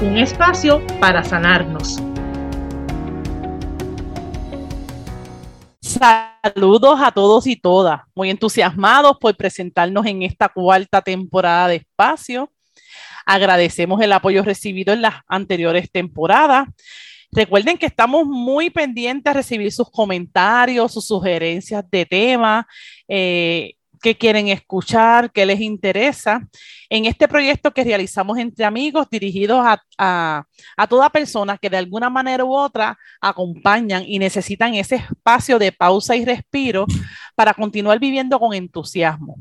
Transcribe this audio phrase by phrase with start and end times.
[0.00, 2.00] Un espacio para sanarnos.
[5.80, 12.52] Saludos a todos y todas, muy entusiasmados por presentarnos en esta cuarta temporada de Espacio.
[13.26, 16.68] Agradecemos el apoyo recibido en las anteriores temporadas.
[17.32, 22.68] Recuerden que estamos muy pendientes a recibir sus comentarios, sus sugerencias de tema.
[23.08, 26.46] Eh, qué quieren escuchar, qué les interesa.
[26.88, 29.64] En este proyecto que realizamos entre amigos, dirigidos
[29.98, 30.44] a,
[30.88, 36.16] toda persona que de alguna manera u otra acompañan y necesitan ese espacio de pausa
[36.16, 36.86] y respiro
[37.34, 39.36] para continuar viviendo con entusiasmo.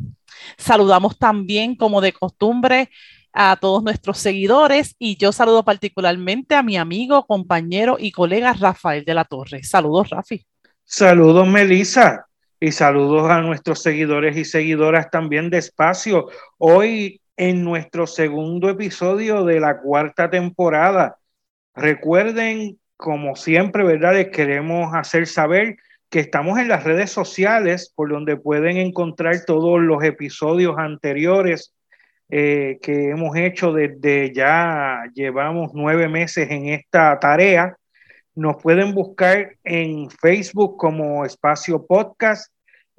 [0.58, 2.90] Saludamos también, como de costumbre,
[3.34, 9.06] a todos nuestros seguidores y yo saludo particularmente a mi amigo, compañero y colega Rafael
[9.06, 9.64] de la Torre.
[9.64, 10.44] Saludos, Rafi.
[10.84, 12.28] Saludos, Melissa
[12.60, 16.28] y saludos a nuestros seguidores y seguidoras también de espacio.
[16.58, 21.18] Hoy en nuestro segundo episodio de la cuarta temporada.
[21.76, 24.14] Recuerden, como siempre, ¿verdad?
[24.14, 25.78] Les queremos hacer saber
[26.10, 31.76] que estamos en las redes sociales por donde pueden encontrar todos los episodios anteriores
[32.30, 37.78] eh, que hemos hecho desde ya llevamos nueve meses en esta tarea
[38.38, 42.54] nos pueden buscar en Facebook como Espacio Podcast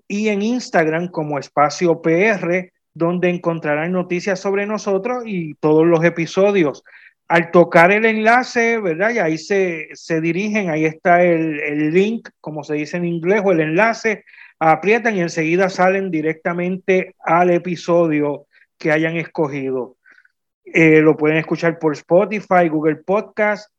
[0.09, 6.83] y en Instagram como Espacio PR, donde encontrarán noticias sobre nosotros y todos los episodios.
[7.29, 9.11] Al tocar el enlace, ¿verdad?
[9.11, 13.43] Y ahí se, se dirigen, ahí está el, el, link, como se dice en inglés,
[13.45, 14.25] o el enlace,
[14.59, 18.47] aprietan y enseguida salen directamente al episodio
[18.77, 19.99] que hayan escogido.
[20.65, 23.71] Eh, lo pueden escuchar por Spotify, Google Podcast,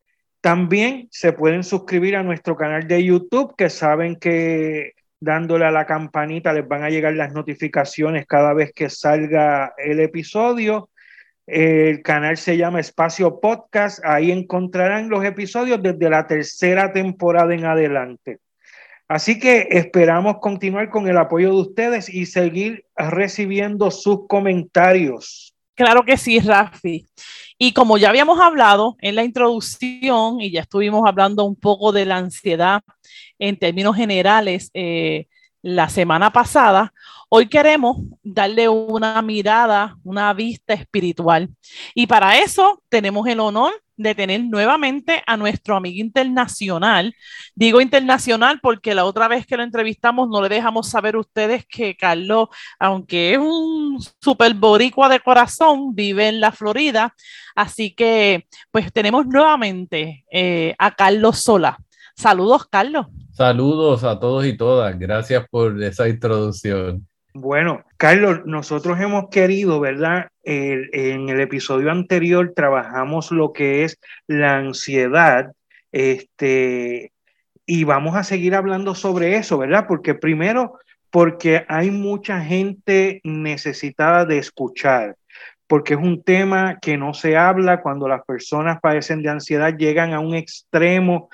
[0.41, 5.85] también se pueden suscribir a nuestro canal de YouTube, que saben que dándole a la
[5.85, 10.89] campanita les van a llegar las notificaciones cada vez que salga el episodio.
[11.45, 13.99] El canal se llama Espacio Podcast.
[14.05, 18.39] Ahí encontrarán los episodios desde la tercera temporada en adelante.
[19.07, 25.55] Así que esperamos continuar con el apoyo de ustedes y seguir recibiendo sus comentarios.
[25.79, 27.07] Claro que sí, Rafi.
[27.57, 32.05] Y como ya habíamos hablado en la introducción y ya estuvimos hablando un poco de
[32.05, 32.81] la ansiedad
[33.39, 35.27] en términos generales eh,
[35.61, 36.93] la semana pasada,
[37.29, 41.47] hoy queremos darle una mirada, una vista espiritual.
[41.95, 47.13] Y para eso tenemos el honor de tener nuevamente a nuestro amigo internacional.
[47.53, 51.65] Digo internacional porque la otra vez que lo entrevistamos no le dejamos saber a ustedes
[51.67, 52.47] que Carlos,
[52.79, 57.13] aunque es un super boricua de corazón, vive en la Florida.
[57.55, 61.77] Así que pues tenemos nuevamente eh, a Carlos Sola.
[62.15, 63.07] Saludos, Carlos.
[63.33, 64.97] Saludos a todos y todas.
[64.97, 67.05] Gracias por esa introducción.
[67.33, 70.29] Bueno, Carlos, nosotros hemos querido, ¿verdad?
[70.43, 75.51] en el episodio anterior trabajamos lo que es la ansiedad,
[75.91, 77.11] este,
[77.67, 79.85] y vamos a seguir hablando sobre eso, ¿verdad?
[79.87, 80.79] Porque primero,
[81.11, 85.15] porque hay mucha gente necesitada de escuchar,
[85.67, 90.13] porque es un tema que no se habla cuando las personas padecen de ansiedad, llegan
[90.13, 91.29] a un extremo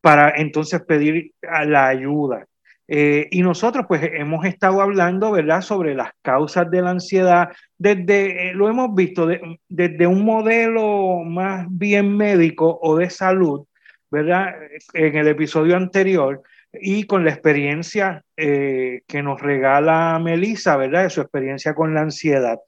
[0.00, 2.46] para entonces pedir la ayuda.
[2.88, 8.50] Eh, y nosotros pues hemos estado hablando, ¿verdad?, sobre las causas de la ansiedad, desde,
[8.50, 9.26] eh, lo hemos visto
[9.68, 13.66] desde un modelo más bien médico o de salud,
[14.10, 14.54] ¿verdad?,
[14.94, 16.42] en el episodio anterior,
[16.72, 22.02] y con la experiencia eh, que nos regala Melissa, ¿verdad?, de su experiencia con la
[22.02, 22.58] ansiedad.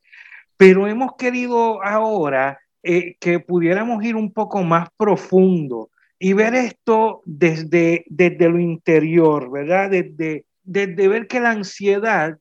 [0.57, 8.04] Pero hemos querido ahora que pudiéramos ir un poco más profundo y ver esto desde,
[8.09, 9.91] desde lo interior, ¿verdad?
[9.91, 12.38] Desde, desde ver que la ansiedad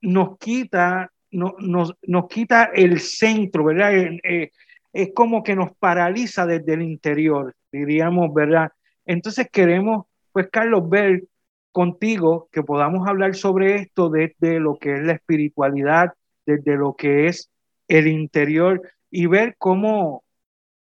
[0.00, 3.92] nos quita, no, nos, nos quita el centro, ¿verdad?
[3.94, 4.50] Eh,
[4.92, 8.72] es como que nos paraliza desde el interior, diríamos, ¿verdad?
[9.04, 11.24] Entonces queremos, pues Carlos, ver
[11.72, 16.12] contigo que podamos hablar sobre esto desde lo que es la espiritualidad,
[16.44, 17.50] desde lo que es
[17.86, 20.24] el interior y ver cómo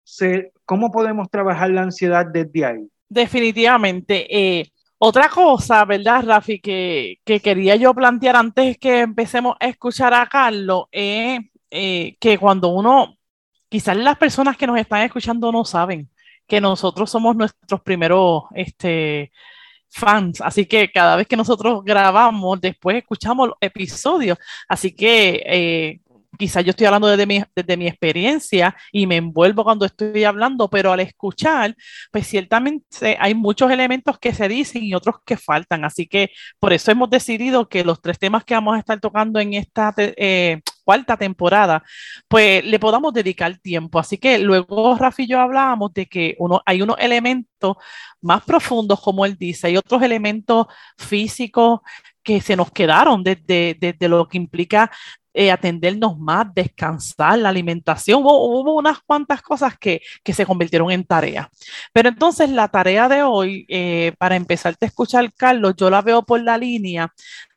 [0.03, 2.89] se, ¿Cómo podemos trabajar la ansiedad desde ahí?
[3.07, 4.27] Definitivamente.
[4.29, 10.25] Eh, otra cosa, ¿verdad, Rafi, que, quería yo plantear antes que empecemos a escuchar a
[10.27, 11.39] Carlos, es
[11.69, 13.17] eh, que cuando uno,
[13.69, 16.09] quizás las personas que nos están escuchando no saben
[16.47, 19.31] que nosotros somos nuestros primeros este,
[19.89, 26.00] fans, así que cada vez que nosotros grabamos, después escuchamos los episodios, así que eh,
[26.37, 30.69] quizás yo estoy hablando desde mi, desde mi experiencia y me envuelvo cuando estoy hablando,
[30.69, 31.75] pero al escuchar,
[32.11, 35.85] pues ciertamente hay muchos elementos que se dicen y otros que faltan.
[35.85, 39.39] Así que por eso hemos decidido que los tres temas que vamos a estar tocando
[39.39, 41.83] en esta eh, cuarta temporada,
[42.27, 43.99] pues le podamos dedicar tiempo.
[43.99, 47.77] Así que luego Rafi y yo hablábamos de que uno, hay unos elementos
[48.21, 50.67] más profundos, como él dice, hay otros elementos
[50.97, 51.79] físicos
[52.23, 54.91] que se nos quedaron desde, desde lo que implica
[55.37, 58.21] eh, atendernos más, descansar, la alimentación.
[58.23, 61.49] Hubo, unas cuantas cosas que, se convirtieron en tarea.
[61.91, 66.23] Pero entonces la tarea de hoy, eh, para empezarte a escuchar, Carlos, yo la veo
[66.23, 67.11] por la línea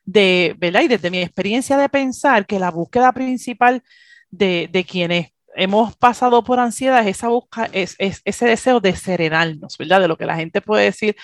[0.04, 0.82] de, ¿verdad?
[0.82, 3.82] Y desde mi experiencia de pensar que la búsqueda principal
[4.28, 9.76] de, de quienes hemos pasado por ansiedad es esa busca, es, ese deseo de serenarnos,
[9.78, 10.00] ¿verdad?
[10.00, 11.16] De lo que la gente puede decir,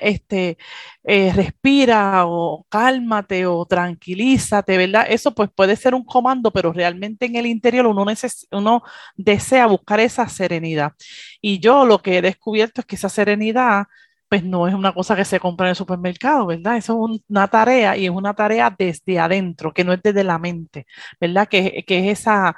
[0.00, 0.58] este,
[1.04, 5.06] eh, respira o cálmate o tranquilízate, ¿verdad?
[5.08, 8.06] Eso pues puede ser un comando, pero realmente en el interior uno,
[8.52, 8.82] uno
[9.16, 10.92] desea buscar esa serenidad.
[11.40, 13.84] Y yo lo que he descubierto es que esa serenidad
[14.28, 16.78] pues no es una cosa que se compra en el supermercado, ¿verdad?
[16.78, 20.38] Eso es una tarea y es una tarea desde adentro, que no es desde la
[20.38, 20.86] mente,
[21.20, 21.46] ¿verdad?
[21.48, 22.56] Que, que es esa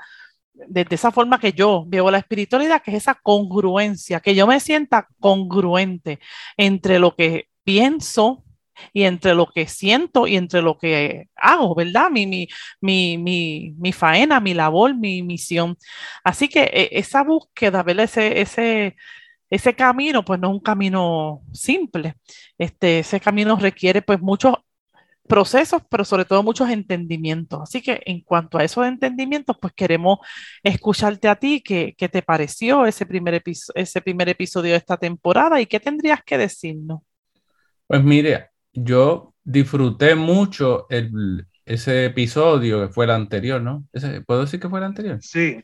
[0.54, 4.60] de, esa forma que yo veo la espiritualidad, que es esa congruencia, que yo me
[4.60, 6.20] sienta congruente
[6.56, 8.44] entre lo que pienso
[8.92, 12.10] y entre lo que siento y entre lo que hago, ¿verdad?
[12.10, 12.48] Mi, mi,
[12.80, 15.76] mi, mi, faena, mi labor, mi misión.
[16.24, 17.84] Así que e, esa búsqueda.
[17.86, 18.96] Ese, ese,
[19.50, 22.14] ese camino, pues no es un camino simple.
[22.58, 24.63] Este, ese camino requiere pues mucho
[25.28, 27.60] procesos, pero sobre todo muchos entendimientos.
[27.62, 30.18] Así que en cuanto a esos entendimientos, pues queremos
[30.62, 33.42] escucharte a ti, qué, qué te pareció ese primer,
[33.74, 37.00] ese primer episodio de esta temporada y qué tendrías que decirnos.
[37.86, 43.86] Pues mire, yo disfruté mucho el, ese episodio que fue el anterior, ¿no?
[44.26, 45.18] ¿Puedo decir que fue el anterior?
[45.20, 45.62] Sí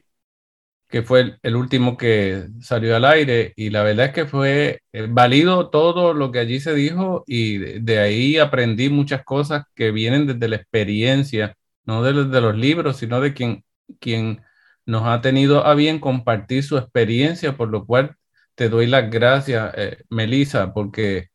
[0.90, 5.06] que fue el, último que salió al aire y la verdad es que fue eh,
[5.08, 10.26] válido todo lo que allí se dijo y de, ahí aprendí muchas cosas que vienen
[10.26, 13.64] desde la experiencia, no de, de, los libros, sino de quien,
[14.00, 14.42] quien
[14.86, 18.16] nos ha tenido a bien compartir su experiencia, por lo cual
[18.54, 21.28] te doy las gracias, eh, Melissa, porque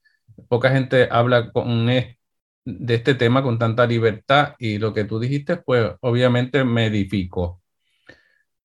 [0.50, 1.88] poca gente habla con
[2.66, 7.62] de este tema con tanta libertad y lo que tú dijiste, pues obviamente me edificó.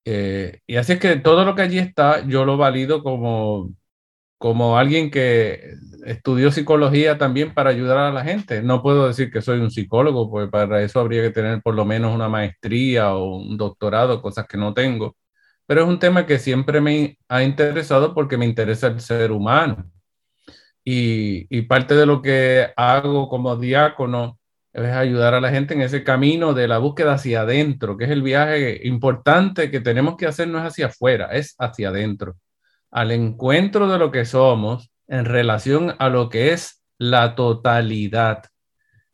[0.05, 3.75] Eh, y así es que todo lo que allí está, yo lo valido como,
[4.39, 5.75] como alguien que
[6.07, 8.63] estudió psicología también para ayudar a la gente.
[8.63, 11.87] No puedo decir que soy un psicólogo, porque para eso habría que tener por lo
[11.87, 15.17] menos una maestría o un doctorado, cosas que no tengo.
[15.67, 19.91] Pero es un tema que siempre me ha interesado porque me interesa el ser humano.
[20.85, 24.40] Y, y parte de lo que hago como diácono
[24.73, 28.11] es ayudar a la gente en ese camino de la búsqueda hacia adentro, que es
[28.11, 32.37] el viaje importante que tenemos que hacer, no es hacia afuera, es hacia adentro,
[32.91, 38.45] al encuentro de lo que somos en relación a lo que es la totalidad.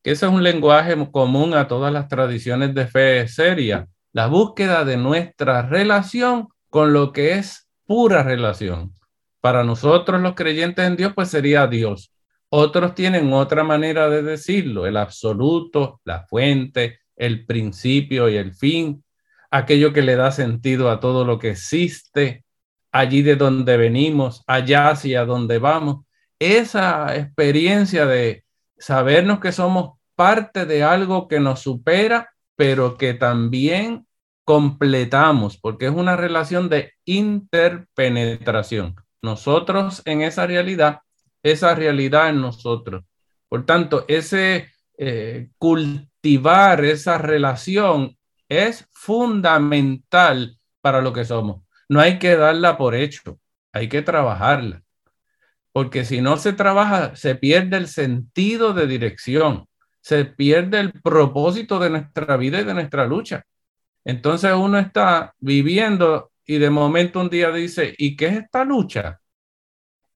[0.02, 4.84] Que ese es un lenguaje común a todas las tradiciones de fe seria, la búsqueda
[4.84, 8.92] de nuestra relación con lo que es pura relación.
[9.40, 12.12] Para nosotros los creyentes en Dios, pues sería Dios
[12.48, 19.04] otros tienen otra manera de decirlo, el absoluto, la fuente, el principio y el fin,
[19.50, 22.44] aquello que le da sentido a todo lo que existe,
[22.92, 26.04] allí de donde venimos, allá hacia donde vamos.
[26.38, 28.44] Esa experiencia de
[28.78, 34.06] sabernos que somos parte de algo que nos supera, pero que también
[34.44, 38.94] completamos, porque es una relación de interpenetración.
[39.20, 41.00] Nosotros en esa realidad
[41.50, 43.04] esa realidad en nosotros.
[43.48, 48.16] Por tanto, ese eh, cultivar esa relación
[48.48, 51.62] es fundamental para lo que somos.
[51.88, 53.38] No hay que darla por hecho,
[53.72, 54.82] hay que trabajarla.
[55.72, 59.68] Porque si no se trabaja, se pierde el sentido de dirección,
[60.00, 63.44] se pierde el propósito de nuestra vida y de nuestra lucha.
[64.04, 69.20] Entonces uno está viviendo y de momento un día dice, ¿y qué es esta lucha?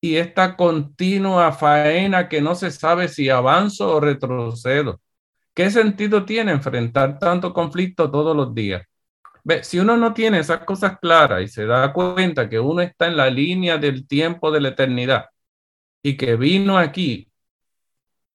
[0.01, 5.01] Y esta continua faena que no se sabe si avanzo o retrocedo.
[5.55, 8.87] ¿Qué sentido tiene enfrentar tanto conflicto todos los días?
[9.45, 13.09] Ve, si uno no tiene esas cosas claras y se da cuenta que uno está
[13.09, 15.27] en la línea del tiempo de la eternidad
[16.03, 17.31] y que vino aquí,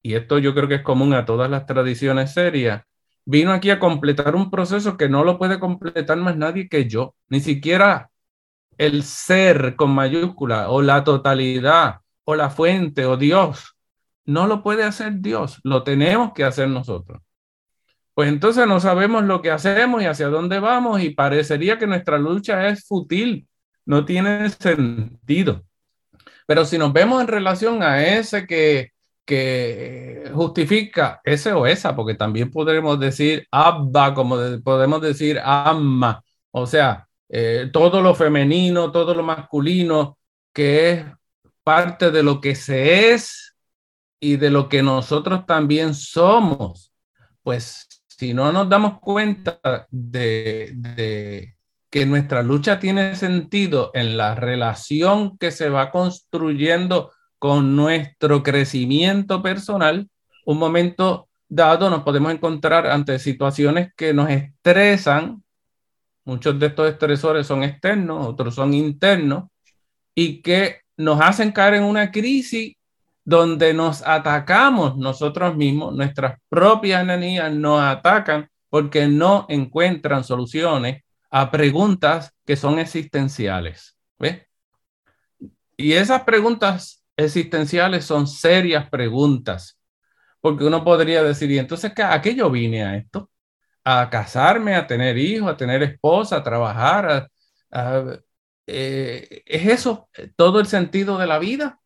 [0.01, 2.83] y esto yo creo que es común a todas las tradiciones serias,
[3.25, 7.15] vino aquí a completar un proceso que no lo puede completar más nadie que yo,
[7.27, 8.11] ni siquiera
[8.77, 13.75] el ser con mayúscula o la totalidad o la fuente o Dios.
[14.25, 17.21] No lo puede hacer Dios, lo tenemos que hacer nosotros.
[18.13, 22.17] Pues entonces no sabemos lo que hacemos y hacia dónde vamos y parecería que nuestra
[22.17, 23.47] lucha es fútil,
[23.85, 25.63] no tiene sentido.
[26.47, 28.91] Pero si nos vemos en relación a ese que,
[29.25, 36.65] que justifica ese o esa, porque también podremos decir abba, como podemos decir amma, o
[36.67, 40.17] sea, eh, todo lo femenino, todo lo masculino,
[40.53, 41.05] que es
[41.63, 43.55] parte de lo que se es
[44.19, 46.93] y de lo que nosotros también somos.
[47.41, 51.55] Pues si no nos damos cuenta de, de
[51.89, 59.41] que nuestra lucha tiene sentido en la relación que se va construyendo con nuestro crecimiento
[59.41, 60.09] personal,
[60.45, 65.43] un momento dado nos podemos encontrar ante situaciones que nos estresan
[66.25, 69.45] Muchos de estos estresores son externos, otros son internos,
[70.13, 72.73] y que nos hacen caer en una crisis
[73.23, 81.49] donde nos atacamos nosotros mismos, nuestras propias energías nos atacan porque no encuentran soluciones a
[81.51, 83.95] preguntas que son existenciales.
[85.77, 89.77] Y esas preguntas existenciales son serias preguntas,
[90.39, 93.29] porque uno podría decir, ¿y entonces a qué yo vine a esto?
[93.85, 97.29] A casarme, a tener hijos, a tener esposa, a trabajar.
[98.67, 101.79] Eh, ¿Es eso todo el sentido de la vida?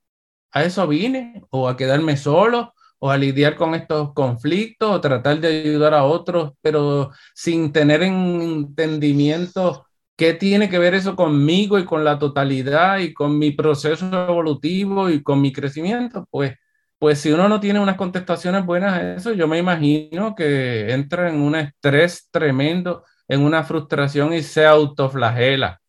[0.51, 1.43] ¿A eso vine?
[1.51, 2.73] ¿O a quedarme solo?
[2.99, 4.91] ¿O a lidiar con estos conflictos?
[4.91, 9.85] ¿O tratar de ayudar a otros, pero sin tener entendimiento
[10.17, 15.09] qué tiene que ver eso conmigo y con la totalidad y con mi proceso evolutivo
[15.09, 16.27] y con mi crecimiento?
[16.31, 16.55] Pues
[16.99, 21.29] pues si uno no tiene unas contestaciones buenas a eso, yo me imagino que entra
[21.29, 25.81] en un estrés tremendo, en una frustración y se autoflagela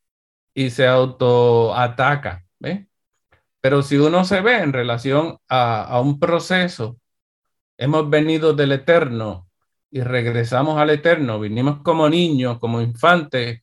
[0.55, 2.45] y se autoataca.
[3.61, 6.99] Pero si uno se ve en relación a, un proceso,
[7.79, 9.49] hemos venido del eterno
[9.91, 13.63] y regresamos al eterno, vinimos como niños, como infantes,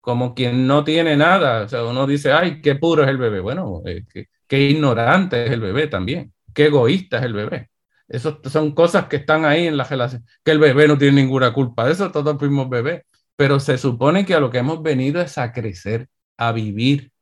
[0.00, 1.64] como quien no tiene nada.
[1.64, 3.40] O sea, uno dice, ay, qué puro es el bebé.
[3.40, 4.04] Bueno, eh,
[4.48, 7.70] qué ignorante es el bebé también qué egoísta es el bebé.
[8.08, 11.52] Esas son cosas que están ahí en la relación, que el bebé no tiene ninguna
[11.52, 13.02] culpa de eso, todos fuimos bebés,
[13.36, 17.12] pero se supone que a lo que hemos venido es a crecer, a vivir,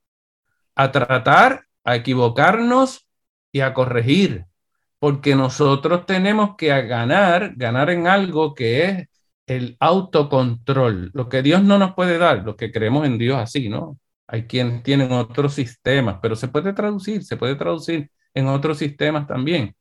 [0.75, 3.09] a tratar, a equivocarnos
[3.53, 4.47] y a corregir,
[4.99, 9.09] porque nosotros tenemos que ganar, ganar en algo que es
[9.47, 13.69] el autocontrol, lo que Dios no nos puede dar, lo que creemos en Dios así,
[13.69, 13.99] ¿no?
[14.27, 19.27] Hay quienes tienen otros sistemas, pero se puede traducir, se puede traducir en otros sistemas
[19.27, 19.75] también.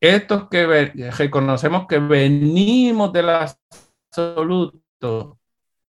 [0.00, 5.38] Estos que reconocemos que venimos del absoluto,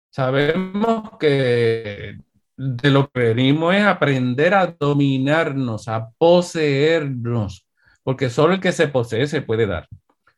[0.09, 2.17] sabemos que
[2.55, 7.65] de lo que venimos es aprender a dominarnos, a poseernos,
[8.03, 9.87] porque solo el que se posee se puede dar.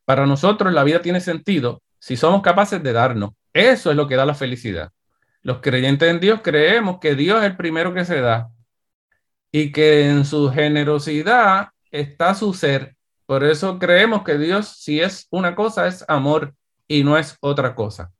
[0.06, 3.32] Para nosotros la vida tiene sentido si somos capaces de darnos.
[3.54, 4.92] Eso es lo que da la felicidad.
[5.42, 8.51] Los creyentes en Dios creemos que Dios es el primero que se da
[9.52, 12.96] y que en su generosidad está su ser.
[13.26, 16.54] Por eso creemos que Dios, si es una cosa, es amor
[16.88, 18.12] y no es otra cosa.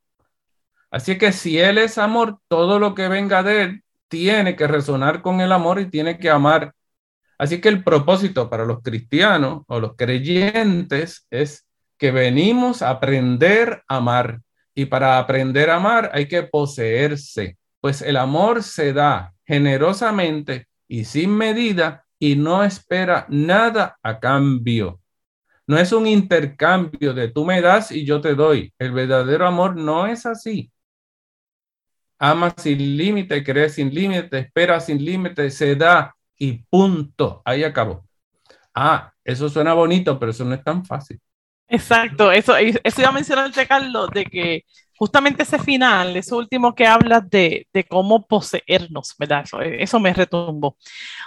[0.90, 5.22] Así que si Él es amor, todo lo que venga de Él tiene que resonar
[5.22, 6.74] con el amor y tiene que amar.
[7.38, 11.66] Así que el propósito para los cristianos o los creyentes es
[11.98, 14.42] que venimos a aprender a amar.
[14.76, 21.06] Y para aprender a amar hay que poseerse, pues el amor se da generosamente y
[21.06, 25.00] sin medida y no espera nada a cambio.
[25.66, 28.74] No es un intercambio de tú me das y yo te doy.
[28.78, 30.70] El verdadero amor no es así.
[32.20, 37.42] Ama sin límite, cree sin límite, espera sin límite, se da y punto.
[37.46, 38.06] Ahí acabó.
[38.76, 41.22] Ah, eso suena bonito, pero eso no es tan fácil.
[41.70, 44.66] Exacto, eso, eso iba a mencionarte, Carlos, de que
[45.02, 49.42] justamente ese final, ese último que habla de, cómo poseernos, ¿verdad?
[49.46, 50.78] Eso, eso, me retumbó,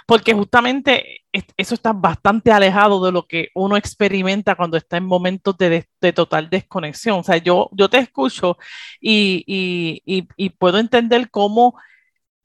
[0.07, 1.25] porque justamente
[1.57, 6.49] eso está bastante alejado de lo que uno experimenta cuando está en momentos de, total
[6.49, 7.19] desconexión.
[7.19, 8.57] O sea, yo, yo te escucho
[9.01, 11.75] y, y, y, puedo entender cómo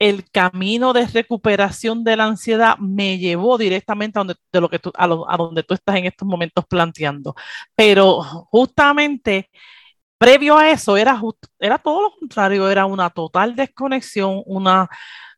[0.01, 4.81] el camino de recuperación de la ansiedad me llevó directamente a donde, de lo que
[4.81, 7.37] tú, a donde tú estás en estos momentos planteando.
[7.77, 8.21] Pero
[8.51, 9.49] justamente
[10.21, 11.19] previo a eso era,
[11.59, 14.87] era todo lo contrario, era una total desconexión, una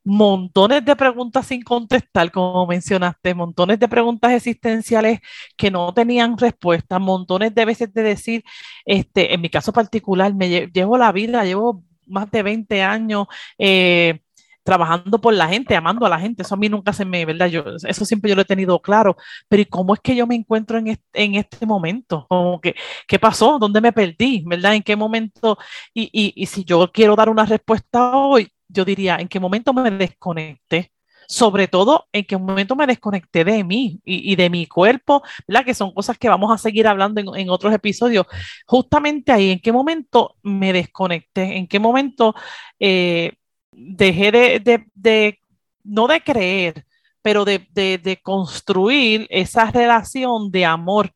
[0.05, 5.21] montones de preguntas sin contestar, como mencionaste, montones de preguntas existenciales
[5.57, 8.45] que no tenían respuesta, montones de veces de decir,
[8.85, 14.21] este, en mi caso particular, me llevo la vida, llevo más de 20 años eh,
[14.63, 16.43] trabajando por la gente, amando a la gente.
[16.43, 17.47] Eso a mí nunca se me, ¿verdad?
[17.49, 19.17] Yo, eso siempre yo lo he tenido claro.
[19.49, 22.27] Pero ¿y cómo es que yo me encuentro en este, en este momento?
[22.63, 22.75] Que,
[23.07, 23.59] ¿qué pasó?
[23.59, 24.45] ¿Dónde me perdí?
[24.47, 24.75] ¿Verdad?
[24.75, 25.59] ¿En qué momento?
[25.95, 29.73] Y, y, y si yo quiero dar una respuesta hoy, yo diría, ¿en qué momento
[29.73, 30.93] me desconecté?
[31.33, 35.65] sobre todo en qué momento me desconecté de mí y, de mi cuerpo, ¿verdad?
[35.65, 38.27] Que son cosas que vamos a seguir hablando en, otros episodios.
[38.67, 42.35] Justamente ahí, en qué momento me desconecté, en qué momento
[42.79, 43.33] eh,
[43.73, 45.39] dejé de,
[45.85, 46.85] no de creer,
[47.23, 51.11] pero de, de, construir esa relación de amor,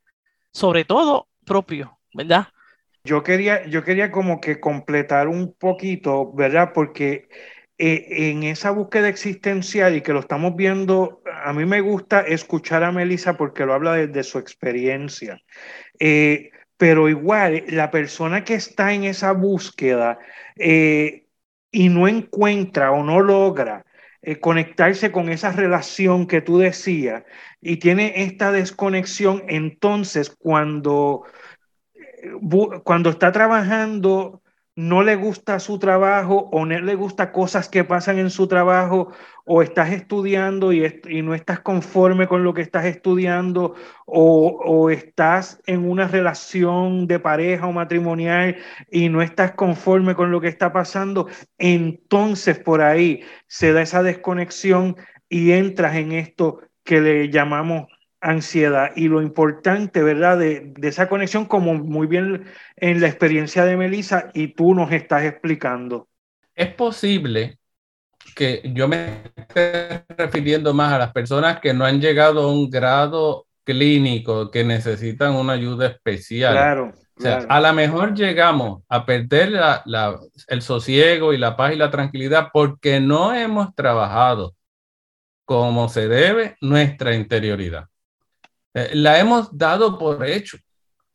[0.53, 2.49] sobre todo propio, ¿verdad?
[3.05, 6.73] Yo quería, yo quería como que completar un poquito, ¿verdad?
[6.75, 7.29] Porque
[7.79, 12.83] eh, en esa búsqueda existencial y que lo estamos viendo, a mí me gusta escuchar
[12.83, 15.41] a Melissa porque lo habla desde su experiencia.
[15.99, 20.19] Eh, pero igual, la persona que está en esa búsqueda
[20.57, 21.26] eh,
[21.77, 23.85] y no encuentra o no logra
[24.41, 27.25] conectarse con esa relación que tú decías
[27.61, 31.25] y tiene esta desconexión, entonces cuando,
[32.83, 34.41] cuando está trabajando
[34.77, 39.11] no le gusta su trabajo o no le gusta cosas que pasan en su trabajo
[39.47, 40.83] o estás estudiando y,
[41.23, 47.67] no estás conforme con lo que estás estudiando o, estás en una relación de pareja
[47.67, 48.57] o matrimonial
[48.91, 51.27] y no estás conforme con lo que está pasando,
[51.59, 54.97] entonces por ahí se da esa desconexión
[55.29, 57.87] y entras en esto que le llamamos
[58.27, 60.39] ansiedad y lo importante, ¿verdad?
[60.39, 62.45] De, esa conexión, como muy bien
[62.77, 66.09] en la experiencia de Melissa y tú nos estás explicando.
[66.55, 67.59] Es posible
[68.35, 72.69] que yo me esté refiriendo más a las personas que no han llegado a un
[72.69, 76.53] grado clínico, que necesitan una ayuda especial.
[76.53, 76.93] Claro.
[77.19, 80.19] O sea, a lo mejor llegamos a perder la,
[80.49, 84.55] el sosiego y la paz y la tranquilidad porque no hemos trabajado
[85.47, 87.87] como se debe nuestra interioridad.
[88.77, 90.59] Eh, la hemos dado por hecho,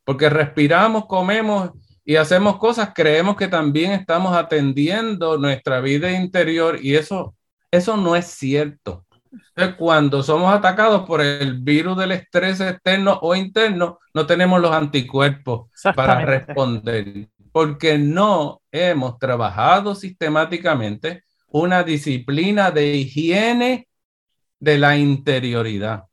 [0.02, 1.70] porque respiramos, comemos
[2.04, 7.36] y hacemos cosas, creemos que también estamos atendiendo nuestra vida interior y eso,
[7.70, 9.06] eso no es cierto.
[9.78, 15.70] cuando somos atacados por el virus del estrés externo o interno, no tenemos los anticuerpos
[15.94, 23.86] para responder, porque no hemos trabajado sistemáticamente una disciplina de higiene
[24.58, 26.06] de la interioridad.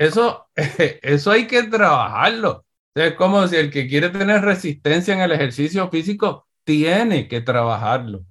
[0.00, 2.64] Eso, eso hay que trabajarlo.
[2.94, 8.24] Es como si el que quiere tener resistencia en el ejercicio físico tiene que trabajarlo.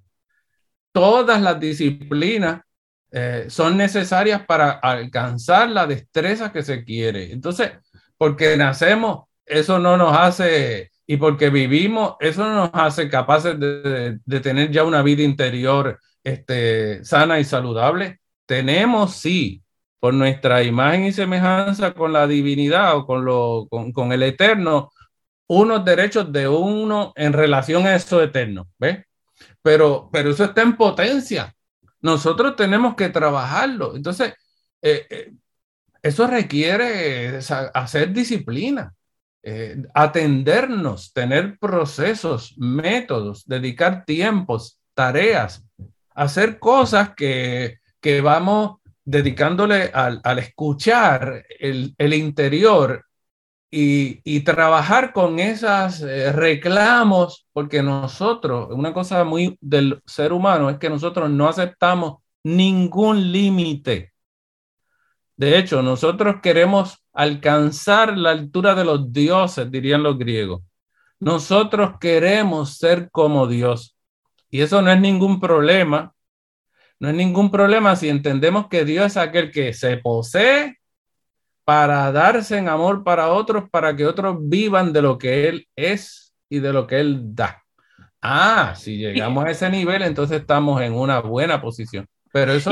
[0.91, 2.61] Todas las disciplinas
[3.11, 7.31] eh, son necesarias para alcanzar la destreza que se quiere.
[7.31, 7.71] Entonces,
[8.17, 14.17] porque nacemos, eso no nos hace, y porque vivimos, eso no nos hace capaces de,
[14.25, 18.19] de tener ya una vida interior este, sana y saludable.
[18.47, 19.63] Tenemos, sí,
[19.99, 24.91] por nuestra imagen y semejanza con la divinidad o con, lo, con, el eterno,
[25.47, 29.05] unos derechos de uno en relación a eso eterno, ¿ves?
[29.61, 31.53] Pero, pero eso está en potencia.
[32.01, 33.95] Nosotros tenemos que trabajarlo.
[33.95, 34.33] Entonces,
[34.81, 35.33] eh, eh,
[36.01, 37.39] eso requiere
[37.73, 38.93] hacer disciplina,
[39.43, 45.65] eh, atendernos, tener procesos, métodos, dedicar tiempos, tareas,
[46.15, 48.78] hacer cosas que, que vamos
[49.09, 53.05] dedicándole al, escuchar el, interior
[53.71, 60.77] y, trabajar con esos eh, reclamos, porque nosotros, una cosa muy del ser humano es
[60.77, 64.13] que nosotros no aceptamos ningún límite.
[65.35, 70.61] De hecho, nosotros queremos alcanzar la altura de los dioses, dirían los griegos.
[71.19, 73.95] Nosotros queremos ser como Dios.
[74.51, 76.13] Y eso no es ningún problema,
[76.99, 80.77] no hay ningún problema si entendemos que Dios es aquel que se posee
[81.63, 86.33] para darse en amor para otros, para que otros vivan de lo que Él es
[86.49, 87.63] y de lo que Él da.
[88.21, 92.05] Ah, si llegamos a ese nivel, entonces estamos en una buena posición.
[92.33, 92.71] Pero eso,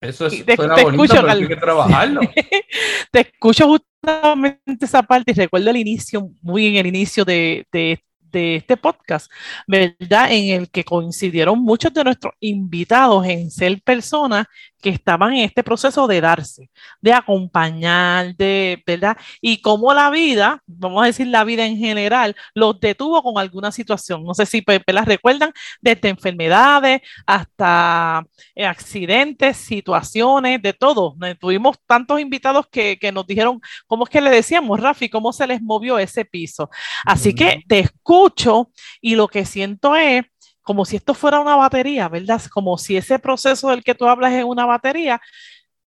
[0.00, 2.20] eso es, suena bonito, pero hay que trabajarlo.
[3.12, 8.02] te escucho justamente esa parte y recuerdo el inicio, muy en el inicio de, de
[8.32, 9.30] de este podcast,
[9.66, 10.32] ¿verdad?
[10.32, 14.46] En el que coincidieron muchos de nuestros invitados en ser personas
[14.82, 16.68] que estaban en este proceso de darse,
[17.00, 19.16] de acompañar, de, ¿verdad?
[19.40, 23.72] Y cómo la vida, vamos a decir la vida en general, los detuvo con alguna
[23.72, 24.24] situación.
[24.24, 31.16] No sé si las recuerdan, desde enfermedades hasta eh, accidentes, situaciones, de todo.
[31.38, 35.46] Tuvimos tantos invitados que, que, nos dijeron, ¿cómo es que le decíamos, Rafi, cómo se
[35.46, 36.68] les movió ese piso?
[37.04, 40.24] Así que te escucho y lo que siento es
[40.62, 42.40] como si esto fuera una batería, ¿verdad?
[42.52, 45.20] Como si ese proceso del que tú hablas es una batería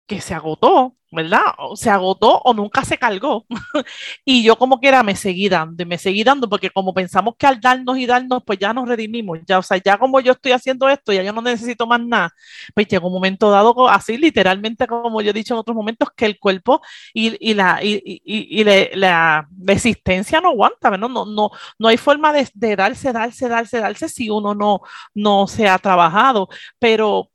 [0.07, 1.41] que se agotó, ¿verdad?
[1.57, 3.45] O se agotó o nunca se cargó.
[4.25, 7.59] y yo como quiera me seguí dando me seguí dando porque como pensamos que al
[7.59, 9.39] darnos y darnos, pues ya nos redimimos.
[9.47, 12.31] Ya, o sea, ya como yo estoy haciendo esto, ya yo no necesito más nada.
[12.73, 16.25] Pues llegó un momento dado, así literalmente como yo he dicho en otros momentos, que
[16.25, 16.81] el cuerpo
[17.13, 21.09] y, y la, y, y, la, existencia no aguanta, ¿no?
[21.09, 24.81] No, no, no hay forma de, de darse, darse, darse, darse si uno no,
[25.13, 26.49] no se ha trabajado.
[26.79, 27.31] Pero,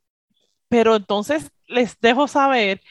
[0.69, 2.81] pero entonces les dejo saber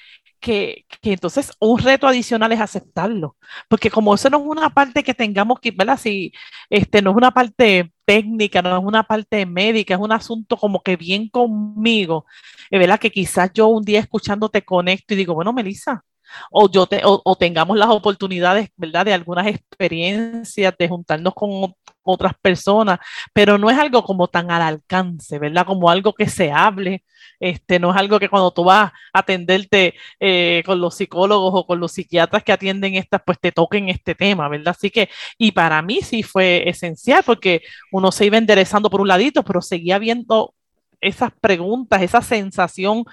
[0.40, 3.36] que, que, entonces un reto adicional es aceptarlo,
[3.68, 5.98] porque como eso no es una parte que tengamos que, ¿verdad?
[5.98, 6.32] Si
[6.70, 10.82] este, no es una parte técnica, no es una parte médica, es un asunto como
[10.82, 12.26] que bien conmigo,
[12.70, 12.98] ¿verdad?
[12.98, 16.02] Que quizás yo un día escuchándote conecto y digo, bueno, Melissa,
[16.50, 19.04] o, yo te, o, tengamos las oportunidades, ¿verdad?
[19.06, 22.98] De algunas experiencias, de juntarnos con otras personas,
[23.32, 25.66] pero no es algo como tan al alcance, ¿verdad?
[25.66, 27.04] Como algo que se hable,
[27.38, 31.66] este, no es algo que cuando tú vas a atenderte eh, con los psicólogos o
[31.66, 34.74] con los psiquiatras que atienden estas, pues te toquen este tema, ¿verdad?
[34.76, 35.08] Así que,
[35.38, 39.62] y para mí sí fue esencial porque uno se iba enderezando por un ladito, pero
[39.62, 40.54] seguía viendo
[41.00, 43.04] esas preguntas, esa sensación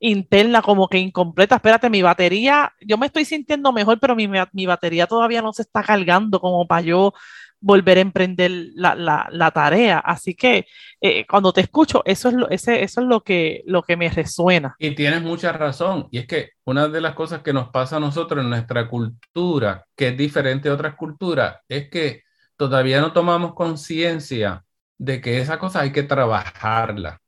[0.00, 1.56] interna como que incompleta.
[1.56, 5.62] Espérate, mi batería, yo me estoy sintiendo mejor, pero mi, mi batería todavía no se
[5.62, 7.12] está cargando como para yo
[7.60, 9.98] volver a emprender la, la, la tarea.
[9.98, 10.66] Así que
[11.00, 14.08] eh, cuando te escucho, eso es, lo, ese, eso es lo, que, lo que me
[14.08, 14.74] resuena.
[14.78, 16.08] Y tienes mucha razón.
[16.10, 19.84] Y es que una de las cosas que nos pasa a nosotros en nuestra cultura,
[19.94, 22.22] que es diferente a otras culturas, es que
[22.56, 24.64] todavía no tomamos conciencia
[24.98, 27.20] de que esa cosa hay que trabajarla.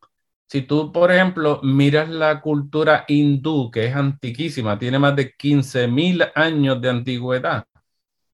[0.49, 6.31] Si tú, por ejemplo, miras la cultura hindú, que es antiquísima, tiene más de 15.000
[6.35, 7.65] años de antigüedad,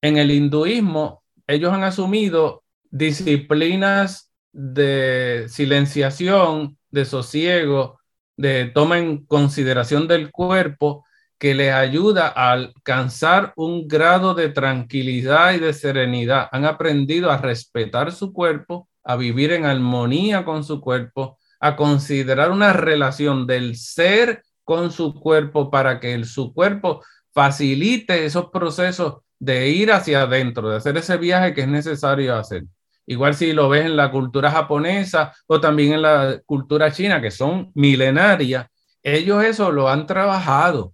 [0.02, 1.17] en el hinduismo
[1.48, 7.98] ellos han asumido disciplinas de silenciación, de sosiego,
[8.36, 11.04] de toma en consideración del cuerpo,
[11.38, 16.48] que les ayuda a alcanzar un grado de tranquilidad y de serenidad.
[16.52, 22.50] Han aprendido a respetar su cuerpo, a vivir en armonía con su cuerpo, a considerar
[22.50, 29.22] una relación del ser con su cuerpo para que el, su cuerpo facilite esos procesos
[29.38, 32.64] de ir hacia adentro, de hacer ese viaje que es necesario hacer.
[33.06, 37.30] Igual si lo ves en la cultura japonesa o también en la cultura china, que
[37.30, 38.66] son milenarias,
[39.02, 40.92] ellos eso lo han trabajado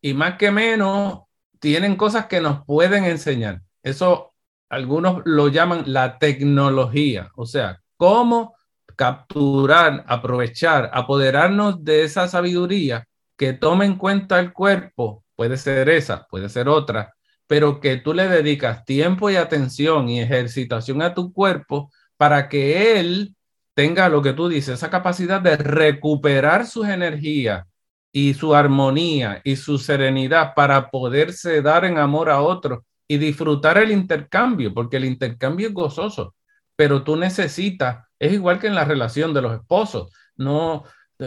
[0.00, 1.20] y más que menos
[1.60, 3.60] tienen cosas que nos pueden enseñar.
[3.82, 4.34] Eso
[4.68, 8.56] algunos lo llaman la tecnología, o sea, cómo
[8.96, 16.26] capturar, aprovechar, apoderarnos de esa sabiduría que tome en cuenta el cuerpo, puede ser esa,
[16.28, 17.14] puede ser otra,
[17.46, 22.98] pero que tú le dedicas tiempo y atención y ejercitación a tu cuerpo para que
[23.00, 23.34] él
[23.74, 27.66] tenga lo que tú dices, esa capacidad de recuperar sus energías
[28.12, 33.78] y su armonía y su serenidad para poderse dar en amor a otros y disfrutar
[33.78, 36.34] el intercambio, porque el intercambio es gozoso,
[36.76, 40.12] pero tú necesitas es igual que en la relación de los esposos.
[40.36, 40.84] No,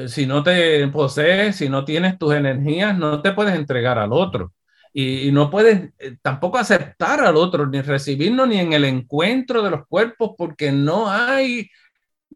[0.07, 4.53] si no te posees, si no tienes tus energías, no te puedes entregar al otro.
[4.97, 9.71] Y, no puedes eh, tampoco aceptar al otro, ni recibirlo, ni en el encuentro de
[9.71, 11.69] los cuerpos, porque no hay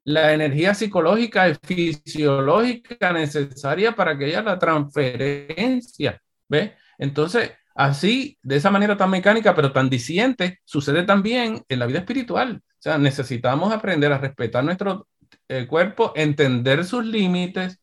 [0.04, 6.22] la energía psicológica y fisiológica necesaria para que haya la transferencia.
[6.50, 6.72] ¿Ves?
[6.98, 12.00] Entonces, así, de esa manera tan mecánica, pero tan disiente, sucede también en la vida
[12.00, 12.62] espiritual.
[12.62, 15.08] O sea, necesitamos aprender a respetar nuestro
[15.48, 17.80] eh, cuerpo, entender sus límites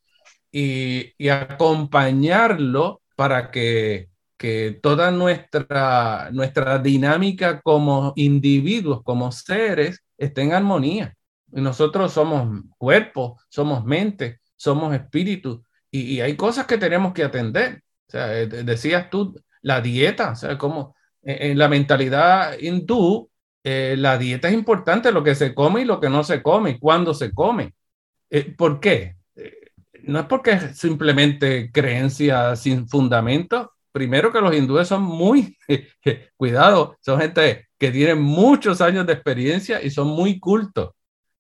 [0.53, 4.09] y, acompañarlo para que,
[4.83, 11.15] toda nuestra, nuestra dinámica como individuos, como seres, esté en armonía.
[11.53, 17.83] Y nosotros somos cuerpo, somos mente, somos espíritu y, hay cosas que tenemos que atender.
[18.13, 23.31] Eh, decías tú, la dieta, o sea, como en la mentalidad hindú,
[23.65, 26.71] eh, la dieta es importante, lo que se come y lo que no se come,
[26.71, 27.75] y cuándo se come.
[28.31, 29.17] Eh, ¿Por qué?
[29.35, 29.73] Eh,
[30.05, 33.73] no es porque es simplemente creencia sin fundamento.
[33.97, 35.57] Primero que los hindúes son muy,
[36.37, 40.91] cuidado, son gente que tiene muchos años de experiencia y son muy cultos.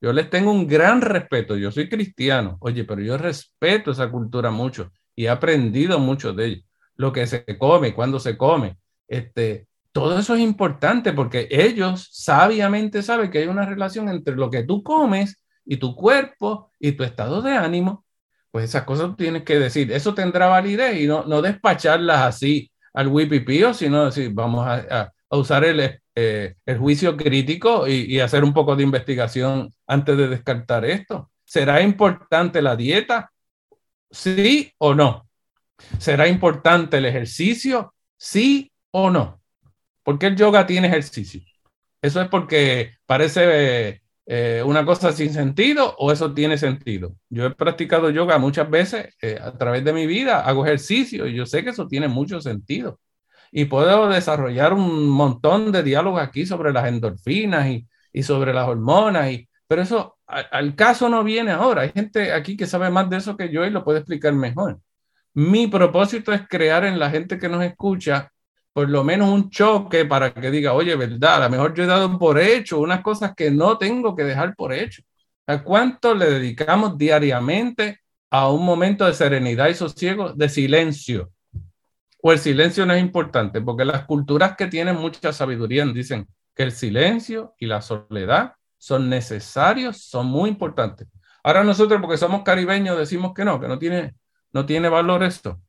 [0.00, 1.54] Yo les tengo un gran respeto.
[1.58, 6.46] Yo soy cristiano, oye, pero yo respeto esa cultura mucho y he aprendido mucho de
[6.46, 6.64] ellos.
[6.94, 13.02] Lo que se come, cuándo se come, este, todo eso es importante porque ellos sabiamente
[13.02, 17.04] saben que hay una relación entre lo que tú comes y tu cuerpo y tu
[17.04, 18.05] estado de ánimo.
[18.56, 19.92] Pues esas cosas tienes que decir.
[19.92, 25.36] Eso tendrá validez y no, no despacharlas así al wipipío, sino decir, vamos a, a,
[25.36, 30.28] usar el, eh, el juicio crítico y, y hacer un poco de investigación antes de
[30.28, 31.30] descartar esto.
[31.44, 33.30] ¿Será importante la dieta?
[34.10, 35.28] ¿Sí o no?
[35.98, 37.92] ¿Será importante el ejercicio?
[38.16, 39.42] ¿Sí o no?
[40.02, 41.42] ¿Por qué el yoga tiene ejercicio?
[42.00, 47.14] ¿Eso es porque parece eh, una cosa sin sentido o eso tiene sentido?
[47.30, 51.34] Yo he practicado yoga muchas veces eh, a través de mi vida, hago ejercicio y
[51.34, 53.00] yo sé que eso tiene mucho sentido.
[53.52, 58.68] Y puedo desarrollar un montón de diálogos aquí sobre las endorfinas y, y sobre las
[58.68, 61.82] hormonas, y, pero eso al caso no viene ahora.
[61.82, 64.80] Hay gente aquí que sabe más de eso que yo y lo puede explicar mejor.
[65.34, 68.32] Mi propósito es crear en la gente que nos escucha
[68.76, 71.86] por lo menos un choque para que diga, oye, verdad, a lo mejor yo he
[71.86, 75.02] dado por hecho unas cosas que no tengo que dejar por hecho.
[75.46, 81.32] ¿A cuánto le dedicamos diariamente a un momento de serenidad y sosiego, de silencio?
[82.22, 86.64] O el silencio no es importante, porque las culturas que tienen mucha sabiduría dicen que
[86.64, 91.08] el silencio y la soledad son necesarios, son muy importantes.
[91.42, 94.16] Ahora nosotros, porque somos caribeños, decimos que no, que no tiene,
[94.52, 95.62] no tiene valor esto.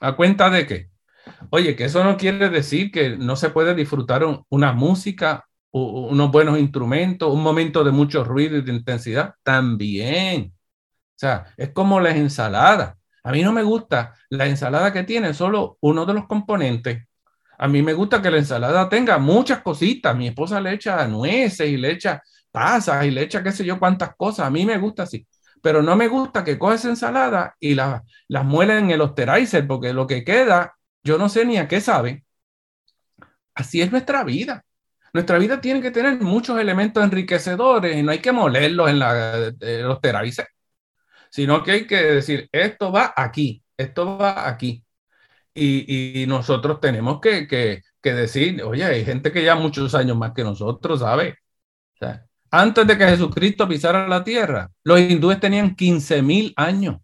[0.00, 0.95] ¿A cuenta de qué?
[1.50, 6.58] Oye, que eso no quiere decir que no se puede disfrutar una música, unos buenos
[6.58, 9.34] instrumentos, un momento de mucho ruido y de intensidad.
[9.42, 10.52] También.
[11.16, 12.96] O sea, es como las ensaladas.
[13.24, 17.06] A mí no me gusta la ensalada que tiene solo uno de los componentes.
[17.58, 20.16] A mí me gusta que la ensalada tenga muchas cositas.
[20.16, 23.78] Mi esposa le echa nueces y le echa pasas y le echa qué sé yo
[23.78, 24.46] cuántas cosas.
[24.46, 25.26] A mí me gusta así.
[25.62, 29.66] Pero no me gusta que coge esa ensalada y la, las muela en el osterizer
[29.66, 30.75] porque lo que queda,
[31.06, 32.24] yo no sé ni a qué sabe.
[33.54, 34.64] Así es nuestra vida.
[35.12, 39.52] Nuestra vida tiene que tener muchos elementos enriquecedores y no hay que molerlos en la,
[39.60, 40.48] el osterizer,
[41.30, 44.84] sino que hay que decir, esto va aquí, esto va aquí
[45.56, 50.32] y, nosotros tenemos que, que, que, decir, oye, hay gente que ya muchos años más
[50.32, 51.38] que nosotros, ¿sabe?
[52.50, 56.98] antes de que Jesucristo pisara la tierra, los hindúes tenían 15 mil años.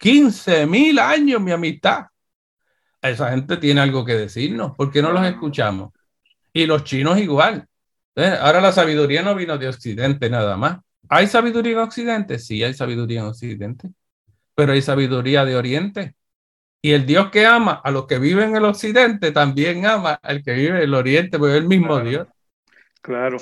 [0.00, 2.06] 15 mil años, mi amistad.
[3.04, 4.74] Esa gente tiene algo que decirnos.
[4.76, 5.92] ¿Por qué no los escuchamos?
[6.52, 7.66] Y los chinos igual.
[8.16, 10.78] Ahora la sabiduría no vino de Occidente nada más.
[11.08, 12.38] ¿Hay sabiduría en Occidente?
[12.38, 13.90] Sí, hay sabiduría en Occidente.
[14.54, 16.14] Pero hay sabiduría de Oriente.
[16.84, 20.42] Y el Dios que ama a los que viven en el occidente también ama al
[20.42, 22.28] que vive en el oriente, porque es el mismo Dios.
[23.00, 23.38] Claro.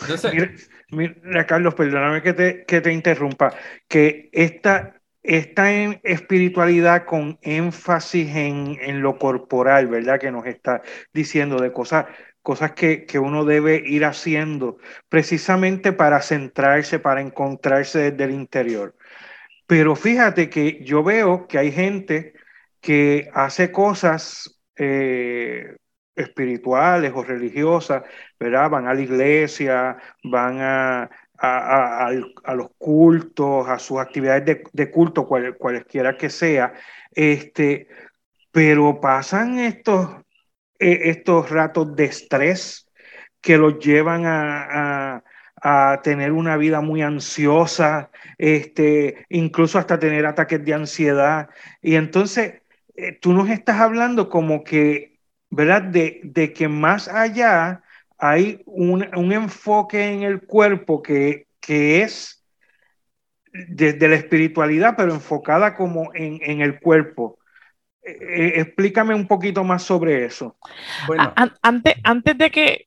[0.90, 3.53] mira, Carlos, perdóname que te, que te interrumpa,
[3.88, 10.20] que esta, esta en espiritualidad con énfasis en, en, lo corporal, ¿verdad?
[10.20, 10.82] Que nos está
[11.12, 12.06] diciendo de cosas,
[12.42, 18.96] cosas que, que uno debe ir haciendo precisamente para centrarse, para encontrarse desde el interior.
[19.66, 22.35] Pero fíjate que yo veo que hay gente
[22.80, 25.76] que hace cosas eh,
[26.16, 28.02] espirituales o religiosas,
[28.38, 28.70] ¿verdad?
[28.70, 31.11] Van a la iglesia, van a,
[31.42, 36.72] los cultos, a sus actividades de, culto, cualesquiera que sea,
[37.12, 37.88] este,
[38.52, 40.09] pero pasan estos,
[40.78, 42.87] e, estos ratos de estrés
[43.40, 45.24] que los llevan a,
[45.62, 51.48] a tener una vida muy ansiosa, este, incluso hasta tener ataques de ansiedad.
[51.81, 52.62] Y entonces
[52.96, 55.83] eh, tú nos estás hablando como que, ¿verdad?
[55.83, 57.83] De, de que más allá
[58.22, 62.44] hay un, un, enfoque en el cuerpo que, que es
[63.52, 67.40] desde la espiritualidad, pero enfocada como en, en el cuerpo.
[68.00, 70.56] Eh, eh, explícame un poquito más sobre eso.
[71.08, 71.35] Bueno.
[71.62, 72.87] antes, antes de que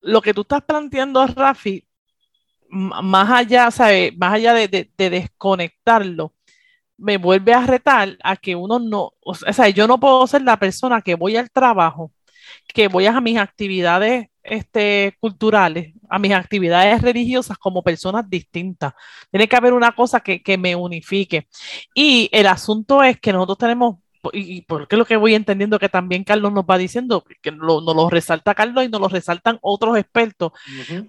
[0.00, 1.86] lo que tú estás planteando, Rafi,
[2.70, 4.14] más allá, ¿sabe?
[4.16, 6.34] Más allá de, de, de desconectarlo,
[6.96, 10.58] me vuelve a retar a que uno no, o sea, yo no puedo ser la
[10.58, 12.12] persona que voy al trabajo,
[12.72, 18.94] que voy a mis actividades este, culturales, a mis actividades religiosas como personas distintas.
[19.30, 21.48] Tiene que haber una cosa que, que me unifique.
[21.94, 23.96] Y el asunto es que nosotros tenemos
[24.32, 28.10] y porque lo que voy entendiendo que también Carlos nos va diciendo, que nos lo
[28.10, 30.52] resalta Carlos y nos lo resaltan otros expertos.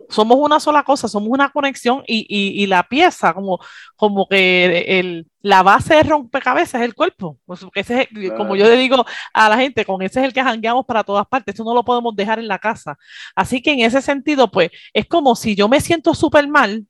[0.10, 3.60] Somos una sola cosa, somos una conexión y, y, y, la pieza, como,
[3.96, 7.38] como que el, la base de rompecabezas es el cuerpo.
[7.46, 10.44] Pues, ese es, Como yo le digo a la gente, con ese es el que
[10.44, 12.98] jangueamos para todas partes, eso no lo podemos dejar en la casa.
[13.36, 16.86] Así que en ese sentido, pues es como si yo me siento súper mal,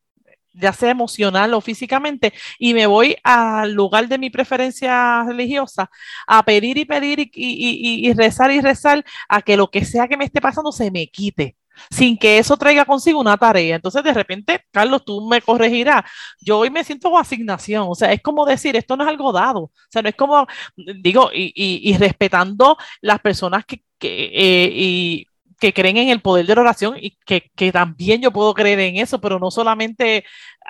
[0.53, 5.89] ya sea emocional o físicamente, y me voy al lugar de mi preferencia religiosa
[6.27, 10.17] a pedir y pedir y, y, rezar y rezar a que lo que sea que
[10.17, 11.55] me esté pasando se me quite
[11.89, 13.75] sin que eso traiga consigo una tarea.
[13.75, 16.03] Entonces, de repente, Carlos, tú me corregirás.
[16.39, 19.31] Yo hoy me siento con asignación, o sea, es como decir, esto no es algo
[19.31, 25.27] dado, o sea, no es como, digo, y respetando las personas que, que eh, y
[25.61, 28.79] que creen en el poder de la oración y que, que, también yo puedo creer
[28.79, 30.25] en eso, pero no solamente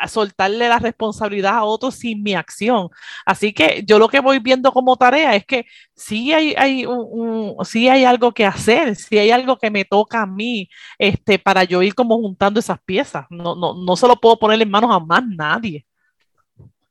[0.08, 2.90] soltarle la responsabilidad a otros sin mi acción.
[3.26, 7.56] Así que yo lo que voy viendo como tarea es que sí hay, hay, un,
[7.64, 11.64] sí hay algo que hacer, sí hay algo que me toca a mí este, para
[11.64, 13.26] yo ir como juntando esas piezas.
[13.30, 15.86] No, no, no se lo puedo poner en manos a más nadie.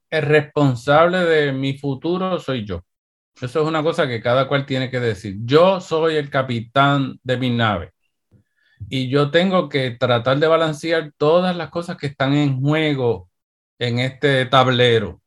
[0.09, 2.83] El responsable de mi futuro soy yo.
[3.41, 5.37] Eso es una cosa que cada cual tiene que decir.
[5.45, 7.93] Yo soy el capitán de mi nave
[8.89, 13.29] y yo tengo que tratar de balancear todas las cosas que están en juego
[13.79, 15.21] en este tablero.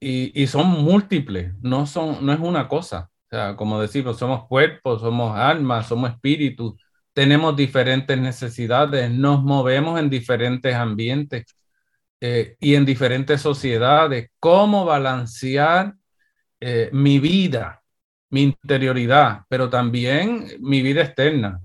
[0.00, 3.10] Y, y son múltiples, no, son, no es una cosa.
[3.26, 6.74] O sea, como decimos, somos cuerpos, somos almas, somos espíritus,
[7.12, 11.44] tenemos diferentes necesidades, nos movemos en diferentes ambientes
[12.20, 14.30] eh, y en diferentes sociedades.
[14.38, 15.94] ¿Cómo balancear
[16.64, 17.82] eh, mi vida,
[18.30, 21.60] mi interioridad, pero también mi vida externa.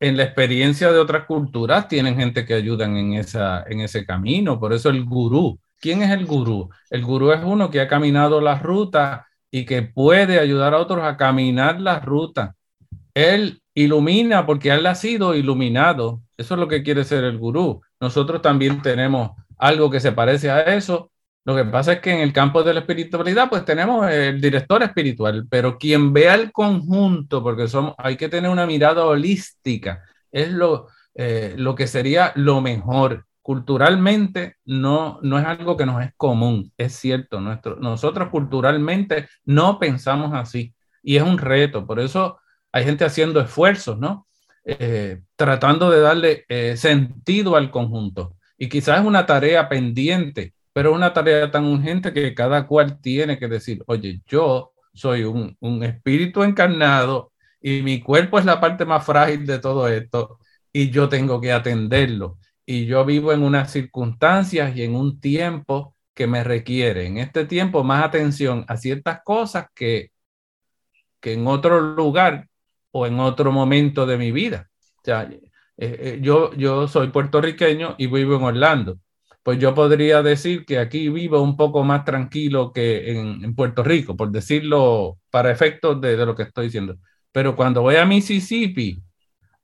[0.00, 4.58] En la experiencia de otras culturas tienen gente que ayudan en, esa, en ese camino,
[4.58, 5.58] por eso el gurú.
[5.78, 6.70] ¿Quién es el gurú?
[6.88, 11.04] El gurú es uno que ha caminado la ruta y que puede ayudar a otros
[11.04, 12.56] a caminar la ruta.
[13.12, 16.22] Él ilumina porque él ha sido iluminado.
[16.38, 17.82] Eso es lo que quiere ser el gurú.
[18.00, 21.10] Nosotros también tenemos algo que se parece a eso,
[21.48, 24.82] lo que pasa es que en el campo de la espiritualidad, pues tenemos el director
[24.82, 30.50] espiritual, pero quien vea el conjunto, porque somos, hay que tener una mirada holística, es
[30.50, 33.24] lo, eh, lo que sería lo mejor.
[33.40, 37.40] Culturalmente no, no es algo que nos es común, es cierto.
[37.40, 41.86] Nuestro, nosotros culturalmente no pensamos así y es un reto.
[41.86, 42.40] Por eso
[42.72, 44.26] hay gente haciendo esfuerzos, ¿no?
[44.66, 48.36] Eh, tratando de darle eh, sentido al conjunto.
[48.58, 53.00] Y quizás es una tarea pendiente pero es una tarea tan urgente que cada cual
[53.00, 58.60] tiene que decir, oye, yo soy un, un espíritu encarnado y mi cuerpo es la
[58.60, 60.38] parte más frágil de todo esto
[60.72, 62.38] y yo tengo que atenderlo.
[62.64, 67.44] Y yo vivo en unas circunstancias y en un tiempo que me requiere en este
[67.44, 70.12] tiempo más atención a ciertas cosas que,
[71.18, 72.46] que en otro lugar
[72.92, 74.70] o en otro momento de mi vida.
[74.98, 75.40] O sea, eh,
[75.76, 79.00] eh, yo, yo soy puertorriqueño y vivo en Orlando
[79.48, 84.14] pues yo podría decir que aquí vivo un poco más tranquilo que en, Puerto Rico,
[84.14, 86.98] por decirlo para efectos de, lo que estoy diciendo.
[87.32, 89.02] Pero cuando voy a Mississippi,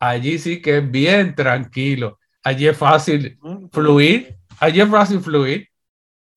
[0.01, 2.19] allí sí que es bien tranquilo.
[2.43, 3.39] Allí es fácil
[3.73, 5.69] fluir, allí es fácil fluir.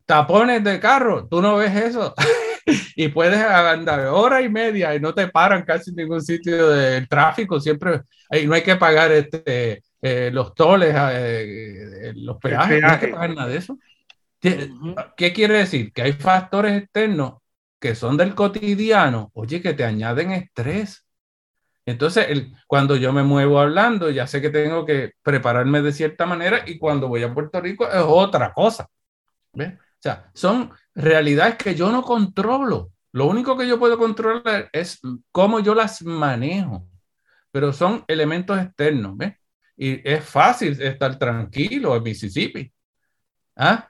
[0.05, 2.13] Tapones de carro, tú no ves eso.
[2.97, 7.07] y puedes andar hora y media y no te paran casi en ningún sitio del
[7.07, 7.62] tráfico.
[7.62, 13.00] Siempre ahí no hay que pagar este, eh, los toles, eh, los peajes, no hay
[13.00, 13.78] que pagar nada de eso.
[14.39, 15.91] ¿Qué, quiere decir?
[15.91, 17.36] Que hay factores externos
[17.80, 21.06] que son del cotidiano, oye, que te añaden estrés.
[21.86, 26.26] Entonces, el, cuando yo me muevo hablando, ya sé que tengo que prepararme de cierta
[26.26, 28.88] manera y cuando voy a Puerto Rico es otra cosa.
[29.54, 29.74] ¿Ves?
[29.74, 32.91] O sea, son realidades que yo no controlo.
[33.13, 35.00] Lo único que yo puedo controlar es
[35.32, 36.88] cómo yo las manejo,
[37.52, 39.17] pero son elementos externos.
[39.17, 39.34] ¿ves?
[39.78, 42.72] Y es fácil estar tranquilo en Mississippi.
[43.56, 43.90] ¿Ah?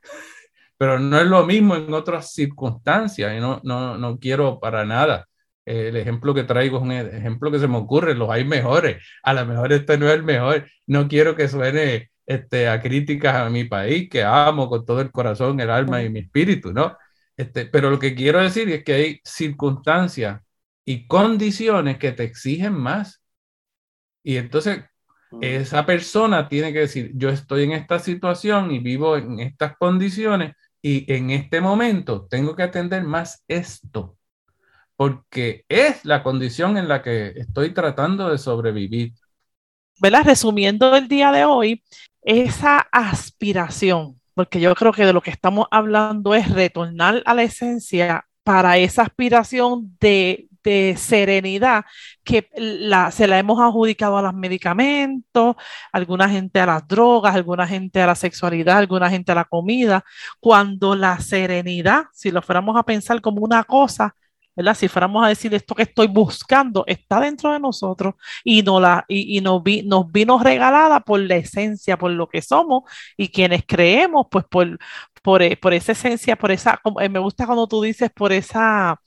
[0.77, 5.27] Pero no es lo mismo en otras circunstancias y no, no, no quiero para nada.
[5.65, 9.03] El ejemplo que traigo es un ejemplo que se me ocurre, los hay mejores.
[9.23, 10.67] A lo mejor este no es el mejor.
[10.85, 15.11] No quiero que suene este, a críticas a mi país, que amo con todo el
[15.11, 16.97] corazón, el alma y mi espíritu, ¿no?
[17.35, 20.41] Este, pero lo que quiero decir es que hay circunstancias
[20.85, 23.21] y condiciones que te exigen más.
[24.23, 24.83] Y entonces
[25.41, 30.55] esa persona tiene que decir, yo estoy en esta situación y vivo en estas condiciones
[30.81, 34.17] y en este momento tengo que atender más esto,
[34.95, 39.13] porque es la condición en la que estoy tratando de sobrevivir.
[39.99, 40.23] ¿Verdad?
[40.25, 41.83] Resumiendo el día de hoy,
[42.21, 47.43] esa aspiración, porque yo creo que de lo que estamos hablando es retornar a la
[47.43, 50.47] esencia para esa aspiración de
[50.97, 51.85] serenidad
[52.23, 55.55] que la, se la hemos adjudicado a los medicamentos,
[55.91, 60.03] alguna gente a las drogas, alguna gente a la sexualidad, alguna gente a la comida,
[60.39, 64.15] cuando la serenidad, si lo fuéramos a pensar como una cosa,
[64.57, 64.75] ¿verdad?
[64.75, 69.05] Si fuéramos a decir esto que estoy buscando, está dentro de nosotros y, no la,
[69.07, 72.83] y, y nos, vi, nos vino regalada por la esencia, por lo que somos
[73.15, 74.79] y quienes creemos, pues por,
[75.21, 78.99] por, por esa esencia, por esa, eh, me gusta cuando tú dices, por esa...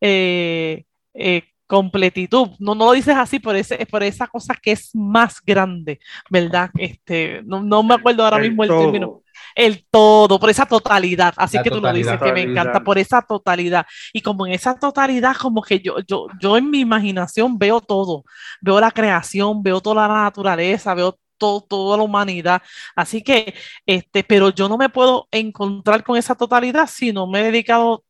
[0.00, 0.85] Eh,
[1.16, 2.50] eh, completitud.
[2.58, 5.98] No, no lo dices así por, ese, por esa cosa que es más grande,
[6.30, 6.70] ¿verdad?
[6.78, 9.22] Este, no, me acuerdo ahora mismo el término.
[9.54, 11.34] el todo, por esa totalidad.
[11.36, 13.86] Así que tú lo dices que me encanta, por esa totalidad.
[14.12, 18.24] Y como en esa totalidad, como que yo, yo, yo en mi imaginación veo todo,
[18.60, 22.62] veo la creación, veo toda la naturaleza, veo todo, toda la humanidad.
[22.94, 23.54] Así que,
[23.84, 28.04] este, pero yo no me puedo encontrar con esa totalidad si no me he dedicado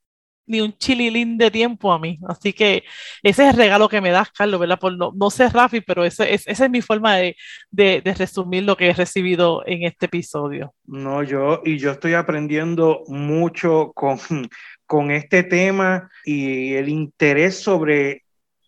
[0.47, 2.19] ni un chililín de tiempo a mí.
[2.29, 2.85] Así que
[3.23, 4.79] ese es el regalo que me das, Carlos, ¿verdad?
[4.79, 7.37] Por no, no sé, Rafi, pero ese, es, esa es mi forma de,
[7.71, 10.75] de, de, resumir lo que he recibido en este episodio.
[10.87, 14.19] No, yo, y yo estoy aprendiendo mucho con,
[14.87, 18.23] con este tema y el interés sobre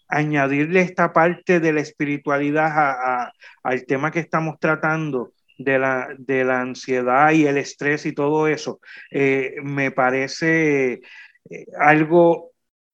[0.08, 5.32] añadirle esta parte de la espiritualidad a, a, al tema que estamos tratando.
[5.60, 8.78] De la, de la ansiedad y el estrés y todo eso,
[9.10, 11.00] eh, me parece
[11.50, 12.52] eh, algo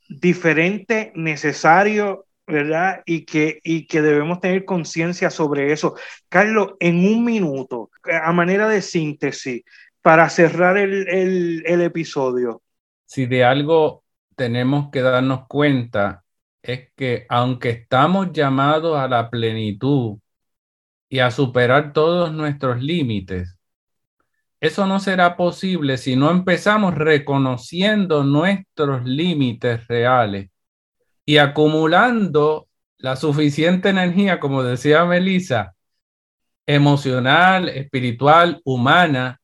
[0.09, 3.03] diferente, necesario, ¿verdad?
[3.07, 5.95] Y que, y que debemos tener conciencia sobre eso.
[6.29, 9.63] Carlos, en un minuto, a manera de síntesis,
[10.03, 12.63] para cerrar el, el, el episodio.
[13.07, 14.05] Si de algo
[14.37, 16.25] tenemos que darnos cuenta
[16.65, 20.19] es que aunque estamos llamados a la plenitud
[21.09, 23.54] y a superar todos nuestros límites,
[24.65, 30.49] eso no será posible si no empezamos reconociendo nuestros límites reales
[31.27, 35.75] y acumulando la suficiente energía, como decía Melissa,
[36.65, 39.39] emocional, espiritual, humana,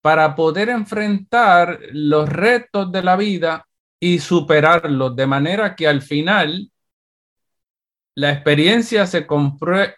[0.00, 3.66] para poder enfrentar los retos de la vida
[3.98, 6.70] y superarlos, de manera que al final
[8.14, 9.26] la experiencia se,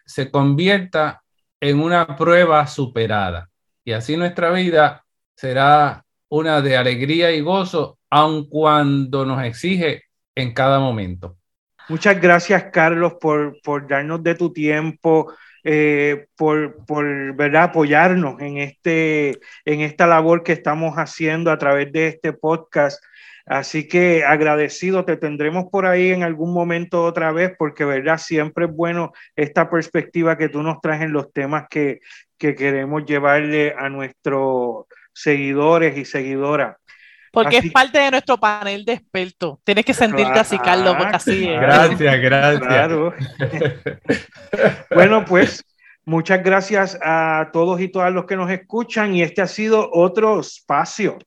[0.06, 1.22] se convierta
[1.60, 3.50] en una prueba superada
[3.84, 5.04] y así nuestra vida
[5.34, 10.02] será una de alegría y gozo, aun cuando nos exige
[10.34, 11.36] en cada momento.
[11.88, 15.32] Muchas gracias, Carlos, por, por darnos de tu tiempo,
[15.62, 17.64] eh, por, por ¿verdad?
[17.64, 23.02] apoyarnos en, este, en esta labor que estamos haciendo a través de este podcast.
[23.46, 28.64] Así que agradecido, te tendremos por ahí en algún momento otra vez, porque verdad, siempre
[28.64, 32.00] es bueno esta perspectiva que tú nos traes en los temas que,
[32.38, 36.76] que queremos llevarle a nuestros seguidores y seguidoras.
[37.32, 39.58] Porque así, es parte de nuestro panel de expertos.
[39.64, 41.60] Tienes que sentirte claro, así, Carlos, porque así es.
[41.60, 42.66] Gracias, gracias.
[42.66, 43.12] Claro.
[44.94, 45.64] bueno, pues
[46.04, 50.40] muchas gracias a todos y todas los que nos escuchan y este ha sido otro
[50.40, 51.18] espacio.